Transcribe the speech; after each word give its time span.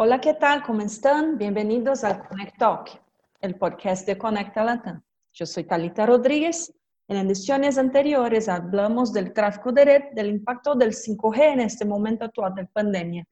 Hola, 0.00 0.20
¿qué 0.20 0.34
tal? 0.34 0.62
¿Cómo 0.62 0.80
están? 0.82 1.36
Bienvenidos 1.38 2.04
al 2.04 2.24
Connect 2.28 2.56
Talk, 2.56 3.02
el 3.40 3.56
podcast 3.56 4.06
de 4.06 4.16
Conecta 4.16 4.62
Latam. 4.62 5.02
Yo 5.32 5.44
soy 5.44 5.64
Talita 5.64 6.06
Rodríguez. 6.06 6.72
En 7.08 7.16
ediciones 7.16 7.78
anteriores 7.78 8.48
hablamos 8.48 9.12
del 9.12 9.32
tráfico 9.32 9.72
de 9.72 9.84
red, 9.84 10.02
del 10.12 10.28
impacto 10.28 10.76
del 10.76 10.92
5G 10.92 11.54
en 11.54 11.60
este 11.62 11.84
momento 11.84 12.26
actual 12.26 12.54
de 12.54 12.66
pandemia. 12.66 13.26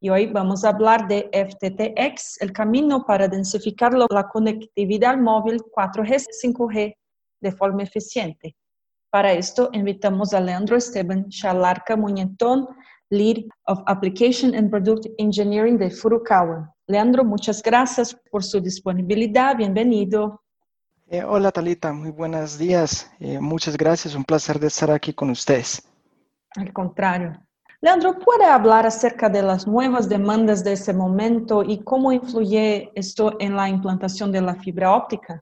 Y 0.00 0.08
hoy 0.08 0.28
vamos 0.28 0.64
a 0.64 0.70
hablar 0.70 1.06
de 1.08 1.28
FTTX, 1.30 2.40
el 2.40 2.52
camino 2.52 3.04
para 3.04 3.28
densificar 3.28 3.92
la 3.92 4.28
conectividad 4.28 5.18
móvil 5.18 5.60
4G, 5.60 6.24
5G 6.42 6.96
de 7.38 7.52
forma 7.52 7.82
eficiente. 7.82 8.56
Para 9.10 9.34
esto, 9.34 9.68
invitamos 9.74 10.32
a 10.32 10.40
Leandro 10.40 10.78
Esteban 10.78 11.28
Chalarca 11.28 11.96
Muñetón, 11.96 12.66
Lead 13.10 13.46
of 13.66 13.80
Application 13.86 14.54
and 14.54 14.70
Product 14.70 15.06
Engineering 15.18 15.78
de 15.78 15.90
Furukawa. 15.90 16.74
Leandro, 16.86 17.24
muchas 17.24 17.62
gracias 17.62 18.14
por 18.30 18.44
su 18.44 18.60
disponibilidad. 18.60 19.56
Bienvenido. 19.56 20.42
Eh, 21.06 21.24
hola 21.24 21.50
Talita, 21.50 21.92
muy 21.92 22.10
buenos 22.10 22.58
días. 22.58 23.10
Eh, 23.18 23.40
muchas 23.40 23.76
gracias, 23.76 24.14
un 24.14 24.24
placer 24.24 24.58
de 24.58 24.66
estar 24.66 24.90
aquí 24.90 25.14
con 25.14 25.30
ustedes. 25.30 25.82
Al 26.56 26.72
contrario. 26.72 27.32
Leandro, 27.80 28.18
¿puede 28.18 28.44
hablar 28.44 28.86
acerca 28.86 29.28
de 29.28 29.40
las 29.40 29.66
nuevas 29.66 30.08
demandas 30.08 30.64
de 30.64 30.72
ese 30.72 30.92
momento 30.92 31.62
y 31.62 31.78
cómo 31.84 32.12
influye 32.12 32.90
esto 32.94 33.36
en 33.38 33.54
la 33.54 33.68
implantación 33.68 34.32
de 34.32 34.40
la 34.42 34.54
fibra 34.56 34.92
óptica? 34.92 35.40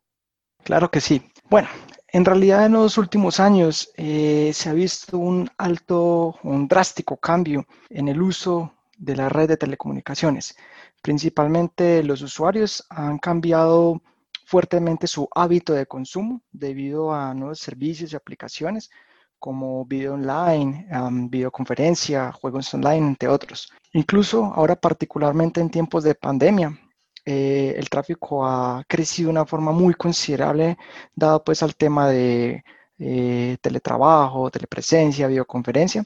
Claro 0.63 0.91
que 0.91 1.01
sí. 1.01 1.23
Bueno, 1.49 1.69
en 2.09 2.25
realidad, 2.25 2.67
en 2.67 2.73
los 2.73 2.99
últimos 2.99 3.41
años 3.41 3.91
eh, 3.97 4.53
se 4.55 4.69
ha 4.69 4.73
visto 4.73 5.19
un 5.19 5.51
alto, 5.59 6.37
un 6.43 6.69
drástico 6.69 7.17
cambio 7.17 7.67
en 7.91 8.09
el 8.09 8.23
uso 8.23 8.73
de 8.97 9.17
la 9.17 9.29
red 9.29 9.49
de 9.49 9.57
telecomunicaciones. 9.57 10.57
Principalmente 11.03 12.03
los 12.03 12.23
usuarios 12.23 12.85
han 12.91 13.19
cambiado 13.19 14.01
fuertemente 14.45 15.07
su 15.09 15.29
hábito 15.35 15.73
de 15.73 15.87
consumo 15.87 16.43
debido 16.53 17.13
a 17.13 17.35
nuevos 17.35 17.59
servicios 17.59 18.13
y 18.13 18.17
aplicaciones 18.17 18.91
como 19.39 19.85
video 19.85 20.15
online, 20.15 20.87
videoconferencia, 21.29 22.33
juegos 22.33 22.73
online, 22.73 23.09
entre 23.09 23.29
otros. 23.29 23.73
Incluso 23.93 24.45
ahora 24.45 24.77
particularmente 24.77 25.61
en 25.61 25.71
tiempos 25.71 26.05
de 26.05 26.15
pandemia, 26.15 26.79
eh, 27.27 27.75
el 27.77 27.91
tráfico 27.91 28.47
ha 28.47 28.85
crecido 28.89 29.29
de 29.29 29.33
una 29.33 29.47
forma 29.47 29.73
muy 29.73 29.95
considerable, 29.95 30.79
dado 31.15 31.43
pues 31.43 31.63
al 31.63 31.75
tema 31.77 32.09
de 32.09 32.63
eh, 32.99 33.59
teletrabajo, 33.61 34.51
telepresencia, 34.51 35.27
videoconferencia, 35.27 36.05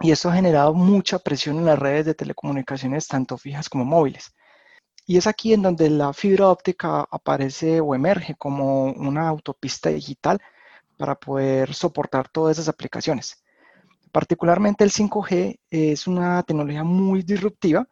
y 0.00 0.10
esto 0.10 0.30
ha 0.30 0.34
generado 0.34 0.74
mucha 0.74 1.18
presión 1.20 1.58
en 1.58 1.66
las 1.66 1.78
redes 1.78 2.06
de 2.06 2.14
telecomunicaciones, 2.14 3.06
tanto 3.08 3.38
fijas 3.38 3.68
como 3.68 3.84
móviles. 3.84 4.34
Y 5.06 5.16
es 5.16 5.26
aquí 5.26 5.54
en 5.54 5.62
donde 5.62 5.90
la 5.90 6.12
fibra 6.12 6.48
óptica 6.48 7.06
aparece 7.10 7.80
o 7.80 7.94
emerge 7.94 8.34
como 8.36 8.86
una 8.92 9.28
autopista 9.28 9.90
digital 9.90 10.40
para 10.96 11.14
poder 11.14 11.74
soportar 11.74 12.28
todas 12.28 12.58
esas 12.58 12.68
aplicaciones. 12.68 13.44
Particularmente 14.12 14.84
el 14.84 14.90
5G 14.90 15.60
es 15.70 16.06
una 16.06 16.42
tecnología 16.42 16.84
muy 16.84 17.22
disruptiva 17.22 17.88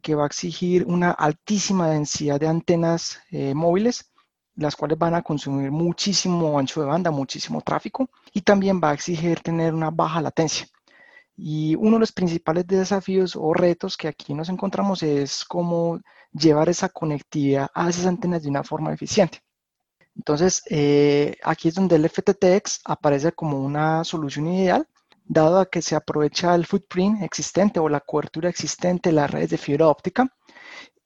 que 0.00 0.14
va 0.14 0.24
a 0.24 0.26
exigir 0.26 0.84
una 0.86 1.10
altísima 1.10 1.88
densidad 1.90 2.40
de 2.40 2.48
antenas 2.48 3.20
eh, 3.30 3.54
móviles, 3.54 4.10
las 4.56 4.76
cuales 4.76 4.98
van 4.98 5.14
a 5.14 5.22
consumir 5.22 5.70
muchísimo 5.70 6.58
ancho 6.58 6.80
de 6.80 6.86
banda, 6.86 7.10
muchísimo 7.10 7.60
tráfico, 7.62 8.10
y 8.32 8.42
también 8.42 8.80
va 8.82 8.90
a 8.90 8.94
exigir 8.94 9.40
tener 9.40 9.74
una 9.74 9.90
baja 9.90 10.20
latencia. 10.20 10.66
Y 11.36 11.74
uno 11.76 11.92
de 11.92 12.00
los 12.00 12.12
principales 12.12 12.66
desafíos 12.66 13.34
o 13.36 13.54
retos 13.54 13.96
que 13.96 14.08
aquí 14.08 14.34
nos 14.34 14.48
encontramos 14.48 15.02
es 15.02 15.44
cómo 15.44 16.00
llevar 16.32 16.68
esa 16.68 16.88
conectividad 16.90 17.68
a 17.74 17.88
esas 17.88 18.06
antenas 18.06 18.42
de 18.42 18.50
una 18.50 18.62
forma 18.62 18.92
eficiente. 18.92 19.40
Entonces, 20.14 20.62
eh, 20.68 21.36
aquí 21.42 21.68
es 21.68 21.74
donde 21.74 21.96
el 21.96 22.08
FTTX 22.08 22.80
aparece 22.84 23.32
como 23.32 23.58
una 23.58 24.04
solución 24.04 24.48
ideal 24.48 24.86
dado 25.30 25.70
que 25.70 25.80
se 25.80 25.94
aprovecha 25.94 26.54
el 26.56 26.66
footprint 26.66 27.22
existente 27.22 27.78
o 27.78 27.88
la 27.88 28.00
cobertura 28.00 28.48
existente 28.48 29.10
de 29.10 29.14
las 29.14 29.30
redes 29.30 29.50
de 29.50 29.58
fibra 29.58 29.86
óptica 29.86 30.26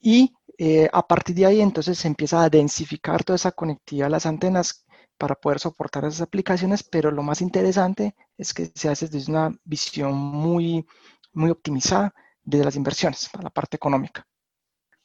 y 0.01 0.33
eh, 0.57 0.89
a 0.91 1.07
partir 1.07 1.35
de 1.35 1.45
ahí 1.45 1.61
entonces 1.61 1.99
se 1.99 2.07
empieza 2.07 2.41
a 2.41 2.49
densificar 2.49 3.23
toda 3.23 3.35
esa 3.35 3.51
conectividad 3.51 4.07
a 4.07 4.09
las 4.09 4.25
antenas 4.25 4.85
para 5.17 5.35
poder 5.35 5.59
soportar 5.59 6.05
esas 6.05 6.21
aplicaciones, 6.21 6.83
pero 6.83 7.11
lo 7.11 7.21
más 7.21 7.41
interesante 7.41 8.15
es 8.37 8.53
que 8.53 8.71
se 8.73 8.89
hace 8.89 9.07
desde 9.07 9.31
una 9.31 9.55
visión 9.63 10.15
muy, 10.15 10.85
muy 11.33 11.51
optimizada 11.51 12.13
de 12.43 12.63
las 12.63 12.75
inversiones, 12.75 13.29
para 13.31 13.43
la 13.43 13.49
parte 13.51 13.77
económica. 13.77 14.27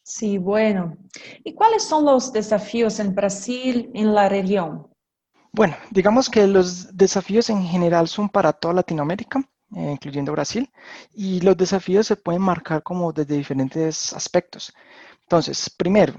Sí, 0.03 0.39
bueno. 0.39 0.97
¿Y 1.45 1.55
cuáles 1.55 1.85
son 1.85 2.05
los 2.07 2.33
desafíos 2.33 2.99
en 2.99 3.15
Brasil, 3.15 3.91
en 3.95 4.15
la 4.15 4.29
región? 4.29 4.90
Bueno, 5.53 5.77
digamos 5.91 6.28
que 6.31 6.47
los 6.47 6.97
desafíos 6.97 7.50
en 7.50 7.65
general 7.65 8.09
son 8.09 8.28
para 8.28 8.53
toda 8.53 8.75
Latinoamérica, 8.75 9.41
eh, 9.77 9.91
incluyendo 9.93 10.33
Brasil, 10.33 10.71
y 11.12 11.41
los 11.41 11.56
desafíos 11.56 12.06
se 12.06 12.16
pueden 12.16 12.43
marcar 12.43 12.83
como 12.83 13.12
desde 13.12 13.37
diferentes 13.37 14.12
aspectos. 14.12 14.72
Entonces, 15.22 15.69
primero, 15.71 16.15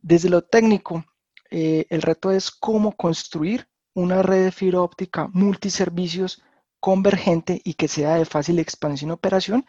desde 0.00 0.30
lo 0.30 0.42
técnico, 0.42 1.04
eh, 1.50 1.86
el 1.90 2.02
reto 2.02 2.30
es 2.30 2.50
cómo 2.50 2.92
construir 2.92 3.68
una 3.94 4.22
red 4.22 4.44
de 4.44 4.52
fibra 4.52 4.80
óptica 4.82 5.28
multiservicios 5.32 6.42
convergente 6.78 7.60
y 7.64 7.74
que 7.74 7.88
sea 7.88 8.16
de 8.16 8.24
fácil 8.24 8.58
expansión 8.58 9.10
y 9.10 9.14
operación 9.14 9.66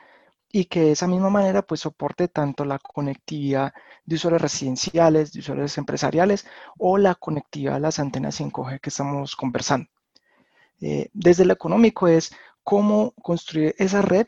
y 0.52 0.66
que 0.66 0.82
de 0.82 0.92
esa 0.92 1.08
misma 1.08 1.30
manera 1.30 1.62
pues 1.62 1.82
soporte 1.82 2.28
tanto 2.28 2.66
la 2.66 2.80
conectividad 2.80 3.74
de 4.06 4.16
usuarios 4.16 4.42
residenciales, 4.42 5.34
de 5.34 5.40
usuarios 5.40 5.78
empresariales 5.78 6.48
o 6.78 6.98
la 6.98 7.16
conectividad 7.16 7.76
a 7.76 7.80
las 7.80 8.00
antenas 8.00 8.40
5G 8.40 8.80
que 8.80 8.90
estamos 8.90 9.36
conversando. 9.36 9.90
Eh, 10.80 11.10
desde 11.14 11.46
lo 11.46 11.54
económico 11.54 12.08
es 12.08 12.32
cómo 12.64 13.14
construir 13.22 13.76
esa 13.78 14.02
red, 14.02 14.28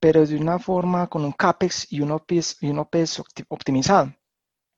pero 0.00 0.26
de 0.26 0.36
una 0.36 0.58
forma 0.58 1.08
con 1.08 1.24
un 1.24 1.32
CAPEX 1.32 1.92
y 1.92 2.00
un 2.00 2.12
OPEX, 2.12 2.58
y 2.60 2.68
un 2.70 2.78
optimizado. 3.48 4.14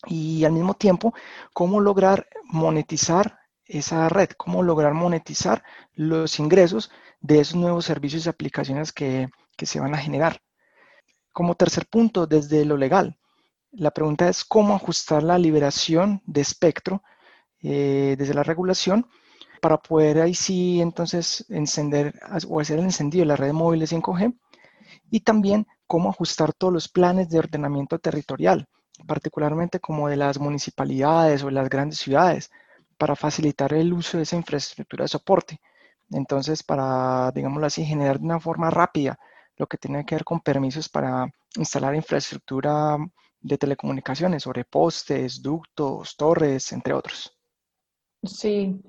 Y 0.06 0.44
al 0.44 0.52
mismo 0.52 0.74
tiempo, 0.74 1.14
cómo 1.54 1.80
lograr 1.80 2.26
monetizar 2.44 3.38
esa 3.64 4.08
red, 4.08 4.30
cómo 4.36 4.62
lograr 4.62 4.92
monetizar 4.94 5.62
los 5.94 6.38
ingresos 6.38 6.90
de 7.20 7.40
esos 7.40 7.56
nuevos 7.56 7.86
servicios 7.86 8.26
y 8.26 8.28
aplicaciones 8.28 8.92
que, 8.92 9.28
que 9.56 9.66
se 9.66 9.80
van 9.80 9.94
a 9.94 9.98
generar. 9.98 10.40
Como 11.34 11.56
tercer 11.56 11.86
punto, 11.86 12.28
desde 12.28 12.64
lo 12.64 12.76
legal, 12.76 13.18
la 13.72 13.90
pregunta 13.90 14.28
es 14.28 14.44
cómo 14.44 14.72
ajustar 14.76 15.24
la 15.24 15.36
liberación 15.36 16.22
de 16.26 16.40
espectro 16.40 17.02
eh, 17.60 18.14
desde 18.16 18.34
la 18.34 18.44
regulación 18.44 19.08
para 19.60 19.78
poder 19.78 20.20
ahí 20.20 20.32
sí 20.36 20.80
entonces 20.80 21.44
encender 21.48 22.14
o 22.48 22.60
hacer 22.60 22.78
el 22.78 22.84
encendido 22.84 23.22
de 23.22 23.26
la 23.26 23.34
red 23.34 23.52
móvil 23.52 23.82
5G 23.82 24.32
y 25.10 25.20
también 25.20 25.66
cómo 25.88 26.08
ajustar 26.08 26.52
todos 26.52 26.72
los 26.72 26.88
planes 26.88 27.28
de 27.30 27.40
ordenamiento 27.40 27.98
territorial, 27.98 28.68
particularmente 29.04 29.80
como 29.80 30.08
de 30.08 30.16
las 30.16 30.38
municipalidades 30.38 31.42
o 31.42 31.50
las 31.50 31.68
grandes 31.68 31.98
ciudades, 31.98 32.52
para 32.96 33.16
facilitar 33.16 33.74
el 33.74 33.92
uso 33.92 34.18
de 34.18 34.22
esa 34.22 34.36
infraestructura 34.36 35.02
de 35.02 35.08
soporte. 35.08 35.60
Entonces, 36.12 36.62
para, 36.62 37.32
digámoslo 37.32 37.66
así, 37.66 37.84
generar 37.84 38.20
de 38.20 38.24
una 38.24 38.38
forma 38.38 38.70
rápida 38.70 39.18
lo 39.56 39.66
que 39.66 39.78
tiene 39.78 40.04
que 40.04 40.14
ver 40.14 40.24
con 40.24 40.40
permisos 40.40 40.88
para 40.88 41.30
instalar 41.56 41.94
infraestructura 41.94 42.96
de 43.40 43.58
telecomunicaciones 43.58 44.42
sobre 44.42 44.64
postes, 44.64 45.42
ductos, 45.42 46.16
torres, 46.16 46.72
entre 46.72 46.94
otros. 46.94 47.36
Sí. 48.22 48.80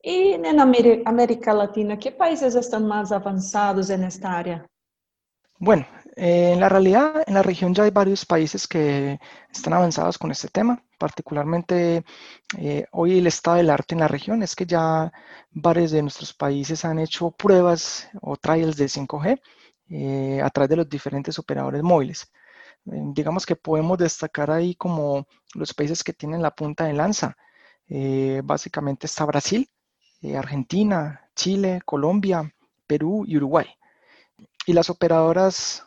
Y 0.00 0.32
en 0.32 0.60
América 0.60 1.52
Latina, 1.52 1.98
¿qué 1.98 2.12
países 2.12 2.54
están 2.54 2.86
más 2.86 3.10
avanzados 3.10 3.90
en 3.90 4.04
esta 4.04 4.38
área? 4.38 4.66
Bueno, 5.60 5.86
eh, 6.14 6.52
en 6.52 6.60
la 6.60 6.68
realidad, 6.68 7.24
en 7.26 7.34
la 7.34 7.42
región 7.42 7.74
ya 7.74 7.82
hay 7.82 7.90
varios 7.90 8.24
países 8.24 8.68
que 8.68 9.18
están 9.50 9.72
avanzados 9.72 10.16
con 10.16 10.30
este 10.30 10.46
tema. 10.48 10.80
Particularmente, 10.98 12.04
eh, 12.56 12.86
hoy 12.92 13.18
el 13.18 13.26
estado 13.26 13.56
del 13.56 13.70
arte 13.70 13.96
en 13.96 14.00
la 14.00 14.08
región 14.08 14.44
es 14.44 14.54
que 14.54 14.66
ya 14.66 15.12
varios 15.50 15.90
de 15.90 16.02
nuestros 16.02 16.32
países 16.32 16.84
han 16.84 17.00
hecho 17.00 17.32
pruebas 17.32 18.08
o 18.22 18.36
trials 18.36 18.76
de 18.76 18.88
5G 18.88 19.40
eh, 19.90 20.40
a 20.42 20.50
través 20.50 20.70
de 20.70 20.76
los 20.76 20.88
diferentes 20.88 21.38
operadores 21.38 21.82
móviles. 21.82 22.30
Eh, 22.86 23.02
digamos 23.14 23.46
que 23.46 23.56
podemos 23.56 23.98
destacar 23.98 24.50
ahí 24.50 24.74
como 24.74 25.26
los 25.54 25.74
países 25.74 26.04
que 26.04 26.12
tienen 26.12 26.42
la 26.42 26.50
punta 26.50 26.84
de 26.84 26.92
lanza. 26.92 27.36
Eh, 27.88 28.42
básicamente 28.44 29.06
está 29.06 29.24
Brasil, 29.24 29.68
Argentina, 30.36 31.28
Chile, 31.34 31.80
Colombia, 31.84 32.54
Perú 32.86 33.24
y 33.26 33.36
Uruguay. 33.36 33.66
Y 34.66 34.72
las 34.72 34.90
operadoras 34.90 35.84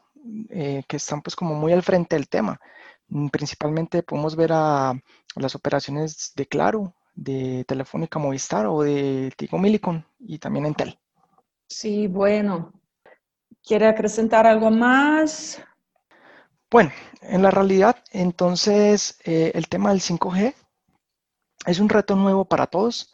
que 0.87 0.97
están 0.97 1.21
pues 1.21 1.35
como 1.35 1.55
muy 1.55 1.73
al 1.73 1.81
frente 1.81 2.15
del 2.15 2.29
tema. 2.29 2.59
Mm, 3.11 3.27
principalmente 3.27 4.03
podemos 4.03 4.35
ver 4.35 4.51
a, 4.53 4.93
las 5.35 5.55
operaciones 5.55 6.31
de 6.35 6.45
Claro, 6.47 6.93
de 7.13 7.65
Telefónica 7.67 8.19
Movistar 8.19 8.65
o 8.65 8.83
de 8.83 9.31
Tigo 9.37 9.57
Millicom 9.57 10.03
y 10.19 10.39
también 10.39 10.65
Entel. 10.65 10.97
Sí, 11.67 12.07
bueno, 12.07 12.73
¿Quiere 13.63 13.87
acrescentar 13.87 14.47
algo 14.47 14.71
más? 14.71 15.61
Bueno, 16.69 16.91
en 17.21 17.41
la 17.43 17.51
realidad, 17.51 17.97
entonces, 18.11 19.19
eh, 19.25 19.51
el 19.53 19.67
tema 19.67 19.91
del 19.91 20.01
5G 20.01 20.53
es 21.65 21.79
un 21.79 21.89
reto 21.89 22.15
nuevo 22.15 22.45
para 22.45 22.67
todos. 22.67 23.13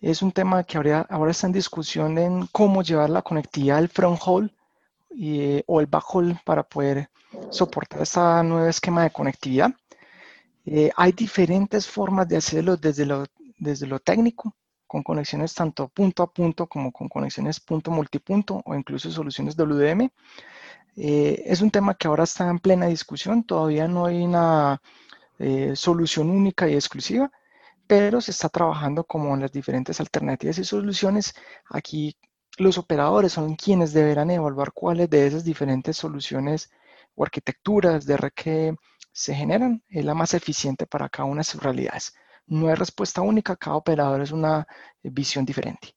Es 0.00 0.22
un 0.22 0.32
tema 0.32 0.64
que 0.64 0.76
ahora, 0.76 1.06
está 1.30 1.46
en 1.46 1.52
discusión 1.52 2.18
en 2.18 2.46
cómo 2.48 2.82
llevar 2.82 3.10
la 3.10 3.22
conectividad 3.22 3.78
al 3.78 3.88
front 3.88 4.20
haul 4.24 4.54
o 5.66 5.80
el 5.80 5.86
backhaul 5.86 6.38
para 6.44 6.62
poder 6.62 7.08
soportar 7.50 8.02
este 8.02 8.20
nuevo 8.20 8.66
esquema 8.66 9.04
de 9.04 9.10
conectividad. 9.10 9.70
Eh, 10.66 10.90
hay 10.96 11.12
diferentes 11.12 11.86
formas 11.86 12.28
de 12.28 12.36
hacerlo 12.36 12.76
desde 12.76 13.04
lo, 13.04 13.26
desde 13.58 13.86
lo 13.86 13.98
técnico, 13.98 14.54
con 14.94 15.02
conexiones 15.02 15.54
tanto 15.54 15.88
punto 15.88 16.22
a 16.22 16.32
punto 16.32 16.68
como 16.68 16.92
con 16.92 17.08
conexiones 17.08 17.58
punto 17.58 17.90
multipunto 17.90 18.62
o 18.64 18.74
incluso 18.76 19.10
soluciones 19.10 19.56
WDM. 19.56 20.10
Eh, 20.96 21.42
es 21.46 21.60
un 21.62 21.70
tema 21.72 21.94
que 21.94 22.06
ahora 22.06 22.24
está 22.24 22.48
en 22.48 22.60
plena 22.60 22.86
discusión, 22.86 23.42
todavía 23.42 23.88
no 23.88 24.06
hay 24.06 24.22
una 24.22 24.80
eh, 25.40 25.72
solución 25.74 26.30
única 26.30 26.68
y 26.68 26.74
exclusiva, 26.74 27.32
pero 27.88 28.20
se 28.20 28.30
está 28.30 28.48
trabajando 28.48 29.02
como 29.04 29.34
en 29.34 29.40
las 29.40 29.52
diferentes 29.52 29.98
alternativas 30.00 30.58
y 30.58 30.64
soluciones. 30.64 31.34
Aquí 31.70 32.16
los 32.58 32.78
operadores 32.78 33.32
son 33.32 33.56
quienes 33.56 33.92
deberán 33.92 34.30
evaluar 34.30 34.72
cuáles 34.72 35.10
de 35.10 35.26
esas 35.26 35.44
diferentes 35.44 35.96
soluciones 35.96 36.70
o 37.16 37.24
arquitecturas 37.24 38.06
de 38.06 38.16
red 38.16 38.32
que 38.32 38.76
se 39.12 39.34
generan 39.34 39.82
es 39.88 40.04
la 40.04 40.14
más 40.14 40.34
eficiente 40.34 40.86
para 40.86 41.08
cada 41.08 41.26
una 41.28 41.40
de 41.40 41.44
sus 41.44 41.62
realidades. 41.62 42.14
No 42.46 42.68
hay 42.68 42.74
respuesta 42.74 43.22
única, 43.22 43.56
cada 43.56 43.76
operador 43.76 44.20
es 44.20 44.32
una 44.32 44.66
visión 45.02 45.44
diferente. 45.44 45.94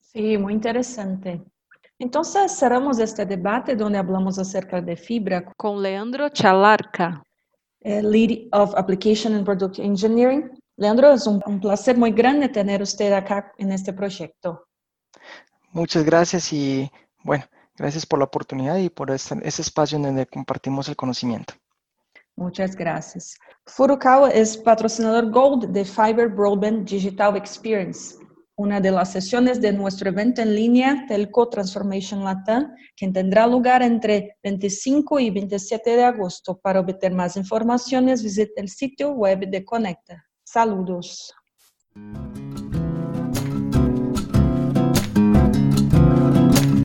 Sí, 0.00 0.36
muy 0.36 0.52
interesante. 0.54 1.42
Entonces 1.98 2.58
cerramos 2.58 2.98
este 2.98 3.24
debate 3.24 3.76
donde 3.76 3.98
hablamos 3.98 4.38
acerca 4.38 4.80
de 4.80 4.96
fibra 4.96 5.44
con 5.56 5.80
Leandro 5.80 6.28
Chalarca, 6.30 7.22
Lead 7.80 8.48
of 8.52 8.74
Application 8.76 9.34
and 9.34 9.44
Product 9.44 9.78
Engineering. 9.78 10.50
Leandro, 10.76 11.12
es 11.12 11.26
un, 11.26 11.40
un 11.46 11.60
placer 11.60 11.96
muy 11.96 12.10
grande 12.10 12.48
tener 12.48 12.82
usted 12.82 13.12
acá 13.12 13.52
en 13.56 13.70
este 13.70 13.92
proyecto. 13.92 14.66
Muchas 15.70 16.04
gracias 16.04 16.52
y 16.52 16.90
bueno, 17.22 17.44
gracias 17.76 18.04
por 18.04 18.18
la 18.18 18.24
oportunidad 18.24 18.76
y 18.78 18.90
por 18.90 19.10
este, 19.10 19.36
ese 19.46 19.62
espacio 19.62 19.96
en 19.96 20.02
donde 20.02 20.26
compartimos 20.26 20.88
el 20.88 20.96
conocimiento. 20.96 21.54
Muchas 22.36 22.74
gracias. 22.74 23.38
Furukawa 23.66 24.30
es 24.30 24.56
patrocinador 24.56 25.30
Gold 25.30 25.68
de 25.68 25.84
Fiber 25.84 26.28
Broadband 26.28 26.84
Digital 26.88 27.36
Experience, 27.36 28.16
una 28.56 28.80
de 28.80 28.90
las 28.90 29.12
sesiones 29.12 29.60
de 29.60 29.72
nuestro 29.72 30.08
evento 30.08 30.42
en 30.42 30.54
línea 30.54 31.06
Telco 31.06 31.48
Transformation 31.48 32.24
Latam, 32.24 32.74
que 32.96 33.08
tendrá 33.08 33.46
lugar 33.46 33.82
entre 33.82 34.36
25 34.42 35.20
y 35.20 35.30
27 35.30 35.96
de 35.96 36.04
agosto. 36.04 36.58
Para 36.58 36.80
obtener 36.80 37.16
más 37.16 37.36
informaciones, 37.36 38.22
visite 38.22 38.60
el 38.60 38.68
sitio 38.68 39.12
web 39.12 39.48
de 39.48 39.64
Conecta. 39.64 40.24
Saludos. 40.44 41.32